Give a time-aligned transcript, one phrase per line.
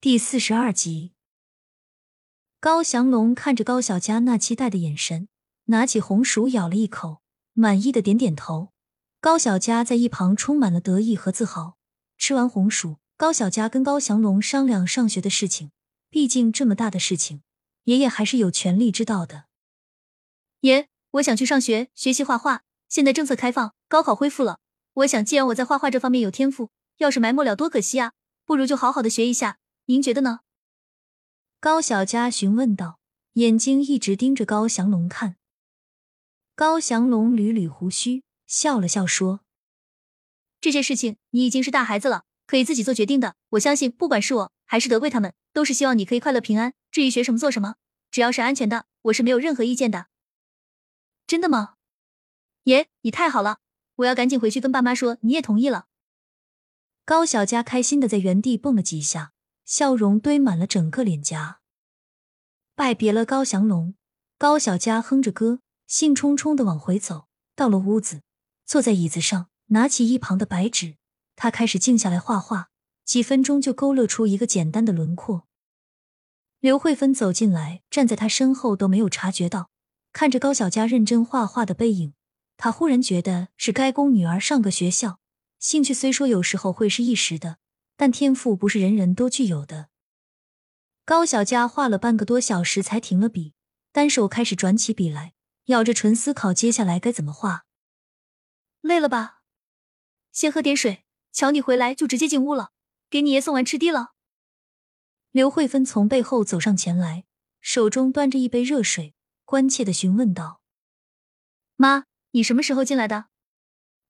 [0.00, 1.10] 第四十二集，
[2.60, 5.26] 高祥龙看着高小佳那期待的眼神，
[5.64, 7.20] 拿起红薯咬了一口，
[7.52, 8.68] 满意的点点头。
[9.20, 11.78] 高小佳在一旁充满了得意和自豪。
[12.16, 15.72] 吃完红薯，高小佳跟高祥龙商量上学的事情。
[16.08, 17.42] 毕竟这么大的事情，
[17.82, 19.46] 爷爷还是有权利知道的。
[20.60, 22.62] 爷，我想去上学学习画画。
[22.88, 24.60] 现在政策开放，高考恢复了，
[24.94, 28.12] 我想既然我在画画这方面有天赋，要是埋没了多可惜啊！
[28.44, 29.58] 不如就好好的学一下。
[29.90, 30.40] 您觉得呢？
[31.60, 33.00] 高小佳询问道，
[33.32, 35.36] 眼睛一直盯着高祥龙看。
[36.54, 39.40] 高祥龙捋捋胡须，笑了笑说
[40.60, 43.34] ：“这些事情你已经是大孩子了，可以自己做决定的。
[43.52, 46.74] 我相信，不管是我还是德贵他们，都是希望你可以快乐平安。
[46.90, 47.76] 至于学什么做什么，
[48.10, 50.08] 只要是安全的，我是没有任何意见的。”
[51.26, 51.76] 真的吗？
[52.64, 53.60] 爷，你太好了！
[53.96, 55.86] 我要赶紧回去跟爸妈说你也同意了。
[57.06, 59.32] 高小佳开心的在原地蹦了几下。
[59.68, 61.60] 笑容堆满了整个脸颊。
[62.74, 63.94] 拜别了高祥龙，
[64.38, 67.26] 高小佳哼着歌，兴冲冲的往回走。
[67.54, 68.22] 到了屋子，
[68.64, 70.96] 坐在椅子上，拿起一旁的白纸，
[71.36, 72.70] 他开始静下来画画。
[73.04, 75.46] 几分钟就勾勒出一个简单的轮廓。
[76.60, 79.68] 刘慧芬走进来，站在他身后都没有察觉到，
[80.14, 82.14] 看着高小佳认真画画的背影，
[82.56, 85.20] 他忽然觉得是该供女儿上个学校。
[85.58, 87.58] 兴趣虽说有时候会是一时的。
[87.98, 89.88] 但天赋不是人人都具有的。
[91.04, 93.54] 高小佳画了半个多小时才停了笔，
[93.90, 97.66] 单手开始转起笔来，咬着唇思考接下来该怎么画。
[98.80, 99.40] 累了吧？
[100.32, 101.04] 先喝点水。
[101.32, 102.70] 瞧你回来就直接进屋了，
[103.10, 104.12] 给你爷送完吃的了。
[105.30, 107.26] 刘慧芬从背后走上前来，
[107.60, 110.60] 手中端着一杯热水，关切的询问道
[111.76, 113.26] ：“妈，你什么时候进来的？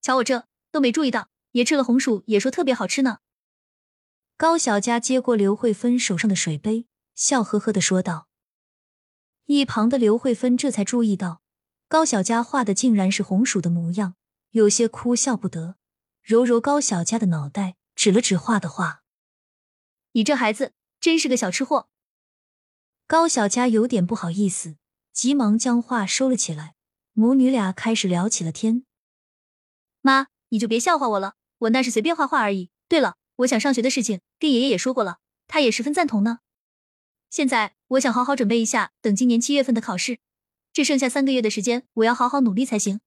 [0.00, 3.18] 瞧我这都没注意到，爷吃了红薯也说特别好吃呢。”
[4.42, 8.26] 高小佳接过刘慧芬手上的水杯，笑呵呵的说道。
[9.44, 11.42] 一旁的刘慧芬这才注意到，
[11.86, 14.16] 高小佳画的竟然是红薯的模样，
[14.50, 15.76] 有些哭笑不得，
[16.24, 19.04] 揉揉高小佳的脑袋，指了指画的画
[20.10, 21.88] ：“你这孩子真是个小吃货。”
[23.06, 24.74] 高小佳有点不好意思，
[25.12, 26.74] 急忙将画收了起来。
[27.12, 28.84] 母女俩开始聊起了天。
[30.00, 32.72] 妈，你就别笑话我了，我那是随便画画而已。
[32.88, 33.18] 对了。
[33.42, 36.40] 我想上学的事情跟爷爷也说过了，他也十分赞同呢。
[37.30, 40.18] 现在我想好好准备一下，等今年七月份的考试，
[40.72, 43.00] 这剩下三个月的时间，我要好好努力才行。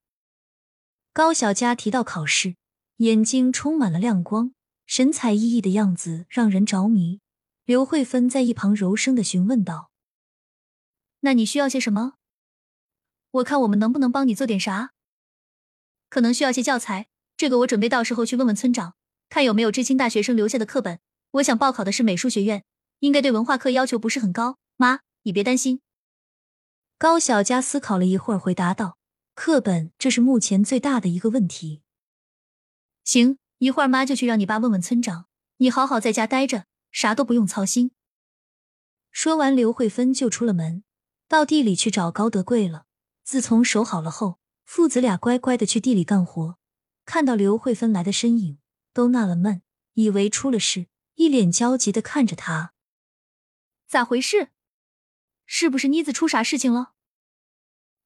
[1.13, 2.55] 高小佳提到考试，
[2.97, 4.53] 眼睛充满了亮光，
[4.85, 7.21] 神采奕奕的样子让人着迷。
[7.65, 9.91] 刘慧芬在一旁柔声的询问道
[11.21, 12.15] ：“那你需要些什么？
[13.31, 14.91] 我看我们能不能帮你做点啥？
[16.09, 17.07] 可能需要些教材，
[17.37, 18.95] 这个我准备到时候去问问村长。”
[19.29, 20.99] 看有没有知青大学生留下的课本。
[21.31, 22.63] 我想报考的是美术学院，
[22.99, 24.57] 应该对文化课要求不是很高。
[24.77, 25.81] 妈，你别担心。
[26.97, 28.97] 高小佳思考了一会儿，回答道
[29.35, 31.81] ：“课本，这是目前最大的一个问题。”
[33.03, 35.25] 行，一会儿妈就去让你爸问问村长。
[35.57, 37.91] 你好好在家待着，啥都不用操心。
[39.11, 40.83] 说完，刘慧芬就出了门，
[41.27, 42.85] 到地里去找高德贵了。
[43.23, 46.57] 自从守好了后，父子俩乖乖的去地里干活。
[47.05, 48.57] 看到刘慧芬来的身影。
[48.95, 49.61] 都纳了闷，
[49.95, 52.71] 以为出了事，一脸焦急的看着他。
[53.85, 54.51] 咋回事？
[55.45, 56.93] 是不是妮子出啥事情了？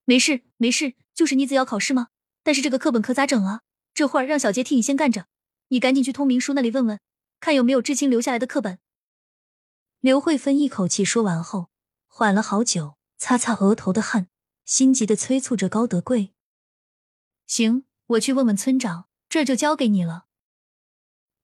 [0.05, 2.07] 没事，没事，就是妮子要考试吗？
[2.41, 3.61] 但是这个课本可咋整啊？
[3.94, 5.27] 这会儿让小杰替你先干着，
[5.67, 7.00] 你赶紧去通明书那里问问，
[7.39, 8.79] 看有没有知青留下来的课本。
[10.00, 11.69] 刘慧芬一口气说完后，
[12.07, 14.27] 缓了好久，擦擦额头的汗，
[14.66, 16.33] 心急的催促着高德贵
[17.45, 20.25] ：“行，我去问问村长，这就交给你了。”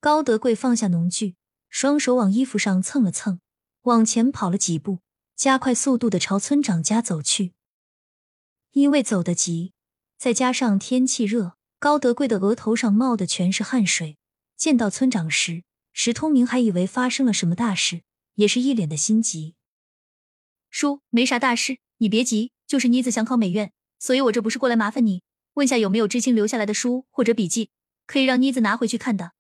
[0.06, 1.34] 高德贵放下农具，
[1.68, 3.40] 双手往衣服上蹭了蹭，
[3.86, 5.00] 往前跑了几步，
[5.36, 7.54] 加快速度的朝村长家走去。
[8.74, 9.74] 因为走得急，
[10.20, 14.20] 再加上天气热，高德贵的额头上冒的全是汗水。
[14.56, 18.04] 见到村长时，石通明还以为发生了什么大事，
[18.36, 19.56] 也是一脸的心急。
[20.70, 25.24] 叔，没啥大事，你别急，就是妮子想考美院，所以我这不是过来麻烦你，
[25.56, 27.72] 问下有没有知青留下来的书或者笔记，
[28.06, 29.32] 可以让妮子拿回去看的。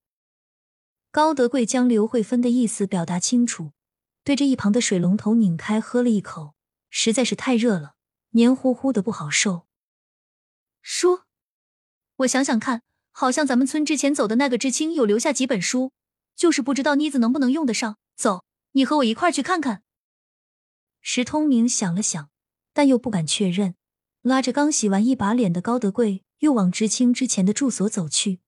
[1.15, 3.71] 高德贵将刘慧芬的意思表达清楚，
[4.25, 6.55] 对着一旁的水龙头拧开喝了一口，
[6.89, 7.95] 实在是太热了，
[8.31, 9.65] 黏糊糊的不好受。
[10.81, 11.21] 书，
[12.17, 12.81] 我想想看，
[13.13, 15.93] 好像咱们村之前走的那个知青有留下几本书，
[16.35, 17.95] 就是不知道妮子能不能用得上。
[18.17, 19.83] 走，你和我一块去看看。
[20.99, 22.29] 石通明想了想，
[22.73, 23.75] 但又不敢确认，
[24.21, 28.41] 拉着刚洗完一把脸的高德贵，又往知青之前的住所走去。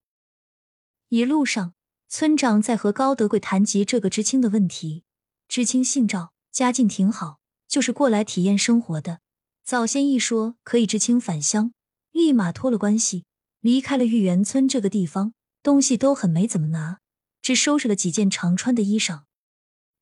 [1.08, 1.76] 一路上。
[2.10, 5.04] 村长在和高德贵谈及这个知青的问题，
[5.48, 9.20] 知青姓赵，家境挺好，就是过来体验生活的。
[9.64, 11.74] 早先一说可以知青返乡，
[12.12, 13.26] 立马托了关系，
[13.60, 17.00] 离开了玉园村这个地方，东西都很没怎么拿，
[17.42, 19.24] 只收拾了几件常穿的衣裳，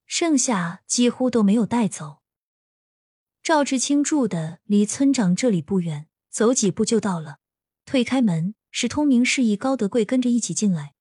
[0.06, 2.20] 剩下几乎都没有带走。
[3.42, 7.38] 赵志清住的离村长这里不远，走几步就到了。
[7.86, 10.95] 推开门，史通明示意高德贵跟着一起进来。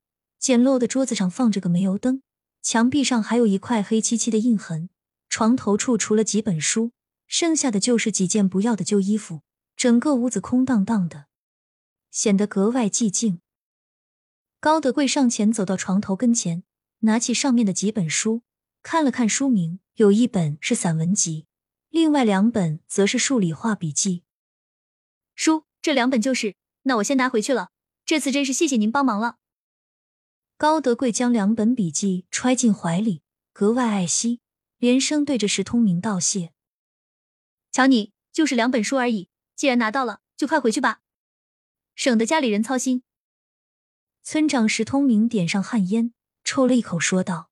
[0.44, 2.20] 简陋的桌子上放着个煤油灯，
[2.60, 4.90] 墙壁上还有一块黑漆漆的印痕。
[5.30, 6.92] 床头处除了几本书，
[7.26, 9.40] 剩下的就是几件不要的旧衣服。
[9.74, 11.28] 整个屋子空荡荡的，
[12.10, 13.40] 显得格外寂静。
[14.60, 16.62] 高德贵上前走到床头跟前，
[16.98, 18.42] 拿起上面的几本书，
[18.82, 21.46] 看了看书名，有一本是散文集。
[21.88, 24.24] 另外两本则是数理化笔记
[25.34, 26.54] 书，这两本就是。
[26.82, 27.70] 那我先拿回去了。
[28.04, 29.36] 这次真是谢谢您帮忙了。
[30.64, 33.22] 高德贵将两本笔记揣进怀里，
[33.52, 34.40] 格外爱惜，
[34.78, 36.54] 连声对着石通明道谢。
[37.70, 41.02] 瞧你，就是两本书而已，既然拿到了，就快回去吧，
[41.94, 43.02] 省得家里人操心。
[44.22, 46.14] 村长石通明点上旱烟，
[46.44, 47.50] 抽了一口，说道：“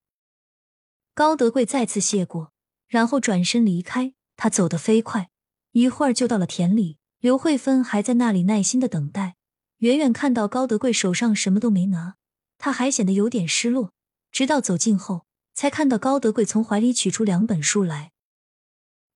[1.13, 2.55] 高德贵再次谢过，
[2.89, 5.29] 然后转身离开。”他走得飞快，
[5.73, 6.97] 一会儿就到了田里。
[7.21, 9.37] 刘慧芬还在那里耐心的等待。
[9.81, 12.17] 远远看到高德贵手上什么都没拿，
[12.65, 13.93] 他还显得有点失落。
[14.31, 18.13] 直到走近后，才看到高德贵从怀里取出两本书来。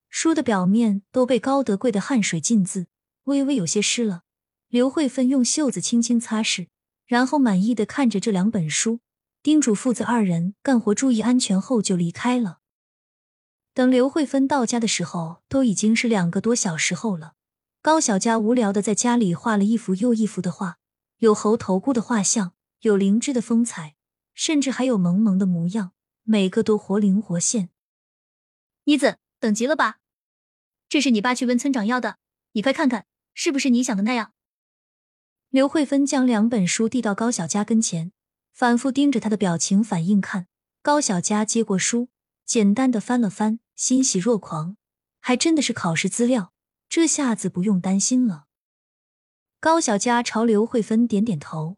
[0.09, 2.87] 书的表面都被高德贵的汗水浸渍，
[3.23, 4.23] 微微有些湿了。
[4.67, 6.67] 刘慧芬用袖子轻轻擦拭，
[7.05, 8.99] 然后满意的看着这两本书，
[9.41, 12.59] 叮嘱父子二人干活注意安全后就离开了。
[13.73, 17.35] 等刘慧芬到家的时候，都已经是两个多小时后了。
[17.81, 20.79] 高小佳无聊的在家里画了一幅又一幅的画，
[21.19, 22.51] 有猴头菇的画像，
[22.81, 23.95] 有灵芝的风采，
[24.33, 25.93] 甚至还有萌萌的模样，
[26.23, 27.69] 每个都活灵活现。
[28.83, 29.99] 妮子，等急了吧？
[30.87, 32.17] 这是你爸去问村长要的，
[32.53, 34.33] 你快看看，是不是你想的那样？
[35.49, 38.11] 刘慧芬将两本书递到高小佳跟前，
[38.53, 40.47] 反复盯着他的表情反应看。
[40.81, 42.09] 高小佳接过书，
[42.45, 43.59] 简单的翻了翻。
[43.75, 44.75] 欣喜若狂，
[45.19, 46.51] 还真的是考试资料，
[46.89, 48.45] 这下子不用担心了。
[49.59, 51.77] 高小佳朝刘慧芬点点头：“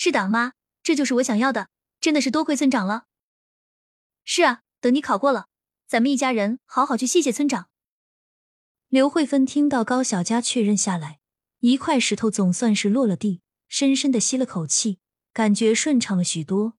[0.00, 0.52] 是的，妈，
[0.84, 3.06] 这就是我想要的，真的是多亏村长了。
[4.24, 5.48] ”“是啊，等你考过了，
[5.88, 7.68] 咱们一家人好好去谢谢村长。”
[8.86, 11.18] 刘慧芬听到高小佳确认下来，
[11.58, 15.00] 一块石头总算是落了地，深深的吸了口气，
[15.32, 16.77] 感觉顺畅了许多。